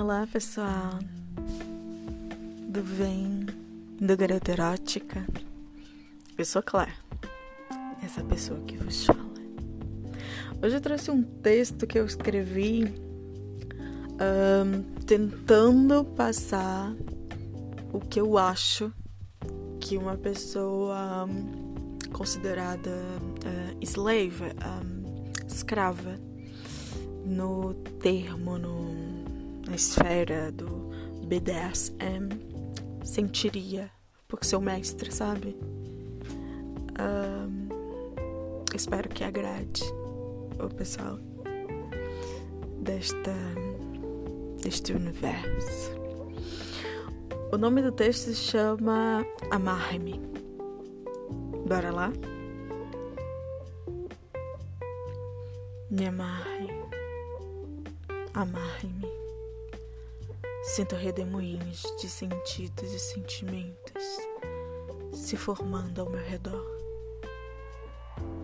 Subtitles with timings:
[0.00, 1.00] Olá, pessoal
[2.68, 3.44] do Vem,
[4.00, 5.26] do Garota Erótica.
[6.38, 6.92] Eu sou Claire,
[8.00, 9.18] essa pessoa que vos fala.
[10.62, 12.84] Hoje eu trouxe um texto que eu escrevi
[14.20, 16.94] um, tentando passar
[17.92, 18.92] o que eu acho
[19.80, 26.20] que uma pessoa um, considerada uh, slave, um, escrava,
[27.26, 28.97] no termo, no,
[29.68, 30.90] na esfera do
[31.26, 32.30] BDSM,
[33.04, 33.90] sentiria
[34.26, 35.56] por seu mestre, sabe?
[36.98, 37.68] Um,
[38.74, 39.82] espero que agrade
[40.58, 41.18] o pessoal
[42.80, 43.34] desta,
[44.62, 45.92] deste universo.
[47.52, 50.20] O nome do texto se chama Amarre-me.
[51.66, 52.12] Bora lá?
[55.90, 56.68] Me amarre,
[58.34, 59.17] amarre-me.
[60.68, 64.18] Sinto redemoinhos de sentidos e sentimentos
[65.14, 66.62] se formando ao meu redor.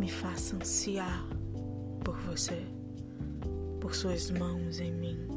[0.00, 1.24] Me faça ansiar
[2.04, 2.66] por você,
[3.80, 5.28] por suas mãos em mim.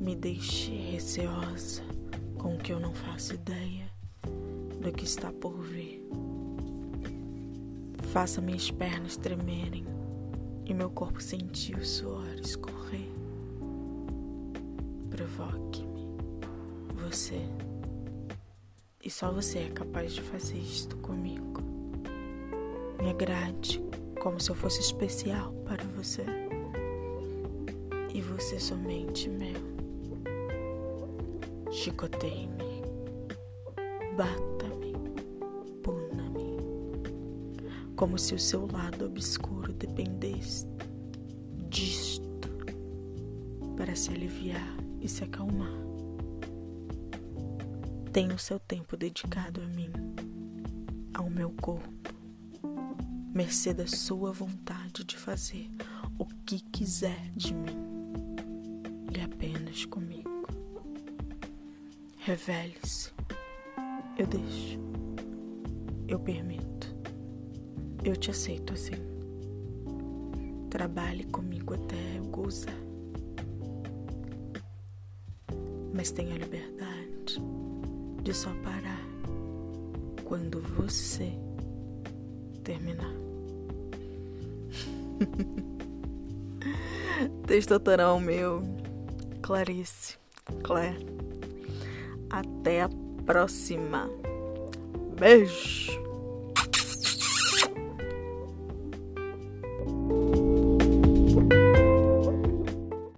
[0.00, 1.82] Me deixe receosa
[2.38, 3.90] com o que eu não faço ideia
[4.80, 6.00] do que está por vir.
[8.12, 9.84] Faça minhas pernas tremerem
[10.64, 13.10] e meu corpo sentir o suor escorrer.
[15.20, 16.16] Provoque-me,
[16.94, 17.42] você.
[19.04, 21.60] E só você é capaz de fazer isto comigo.
[22.98, 23.84] Me agrade
[24.18, 26.24] como se eu fosse especial para você.
[28.14, 29.60] E você somente meu.
[31.70, 32.80] Chicoteie-me,
[34.16, 34.94] bata-me,
[35.82, 36.56] puna-me,
[37.94, 40.66] como se o seu lado obscuro dependesse
[41.68, 42.48] disto
[43.76, 45.72] para se aliviar e se acalmar.
[48.12, 49.90] Tenha o seu tempo dedicado a mim,
[51.14, 52.00] ao meu corpo
[53.32, 55.70] mercê da sua vontade de fazer
[56.18, 57.78] o que quiser de mim
[59.16, 60.28] e apenas comigo.
[62.18, 63.12] Revele-se.
[64.18, 64.78] Eu deixo.
[66.08, 66.94] Eu permito.
[68.04, 68.98] Eu te aceito assim.
[70.68, 72.89] Trabalhe comigo até eu gozar.
[75.92, 77.40] Mas tenha liberdade
[78.22, 79.00] de só parar
[80.24, 81.32] quando você
[82.62, 83.14] terminar.
[87.46, 88.62] Texto autoral meu,
[89.42, 90.16] Clarice,
[90.62, 91.04] Claire.
[92.30, 92.90] Até a
[93.26, 94.08] próxima.
[95.18, 96.09] Beijo!